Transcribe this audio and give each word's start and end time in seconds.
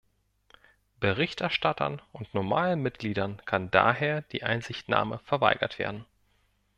Berichterstattern 0.99 2.01
und 2.11 2.33
normalen 2.33 2.81
Mitgliedern 2.81 3.39
kann 3.45 3.69
daher 3.69 4.23
die 4.23 4.41
Einsichtnahme 4.41 5.19
verweigert 5.25 5.77
werden. 5.77 6.05